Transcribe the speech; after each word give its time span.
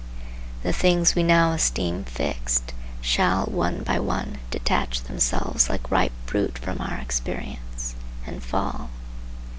The 0.63 0.73
things 0.73 1.13
we 1.13 1.21
now 1.21 1.51
esteem 1.51 2.05
fixed 2.05 2.73
shall, 3.01 3.43
one 3.45 3.83
by 3.83 3.99
one, 3.99 4.39
detach 4.49 5.03
themselves 5.03 5.69
like 5.69 5.91
ripe 5.91 6.11
fruit 6.25 6.57
from 6.57 6.81
our 6.81 6.97
experience, 6.97 7.93
and 8.25 8.41
fall. 8.41 8.89